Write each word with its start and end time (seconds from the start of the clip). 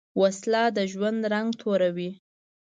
وسله 0.21 0.63
د 0.75 0.77
ژوند 0.91 1.21
رنګ 1.33 1.49
توروې 1.59 2.09